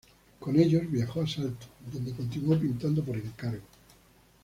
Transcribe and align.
Con 0.39 0.59
ellos 0.59 0.89
viajó 0.89 1.21
a 1.21 1.27
Salto, 1.27 1.67
donde 1.93 2.11
continuó 2.15 2.57
pintando 2.57 3.03
por 3.05 3.17
encargo. 3.17 3.61